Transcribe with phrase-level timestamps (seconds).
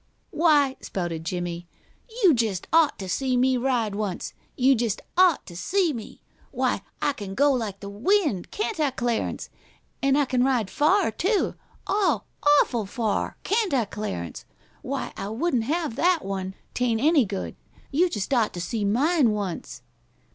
[0.31, 1.67] "Why," spouted Jimmie,
[2.23, 4.33] "you just ought to see me ride once!
[4.57, 6.23] You just ought to see me!
[6.49, 8.49] Why, I can go like the wind!
[8.49, 9.51] Can't I, Clarence?
[10.01, 11.53] And I can ride far, too
[11.85, 12.23] oh,
[12.61, 13.37] awful far!
[13.43, 14.43] Can't I, Clarence?
[14.81, 16.55] Why, I wouldn't have that one!
[16.73, 17.55] 'Tain't any good!
[17.91, 19.83] You just ought to see mine once!"